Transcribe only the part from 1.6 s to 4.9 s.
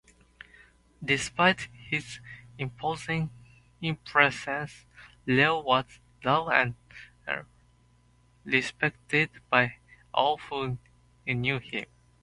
his imposing presence,